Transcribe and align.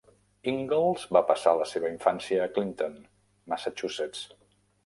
Ingalls 0.51 1.03
va 1.17 1.21
passar 1.31 1.53
la 1.59 1.69
seva 1.73 1.91
infància 1.97 2.41
a 2.47 2.49
Clinton, 2.57 2.99
Massachusetts. 3.55 4.27